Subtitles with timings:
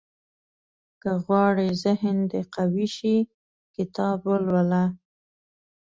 [1.01, 3.15] •که غواړې ذهن دې قوي شي،
[3.75, 4.83] کتاب ولوله.